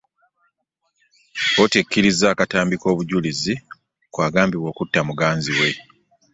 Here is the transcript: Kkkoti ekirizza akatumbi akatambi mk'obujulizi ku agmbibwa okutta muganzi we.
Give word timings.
Kkkoti 1.43 1.75
ekirizza 1.83 2.25
akatumbi 2.33 2.75
akatambi 2.75 2.75
mk'obujulizi 2.77 3.53
ku 4.13 4.17
agmbibwa 4.25 4.67
okutta 4.71 4.99
muganzi 5.07 5.51
we. 5.59 5.69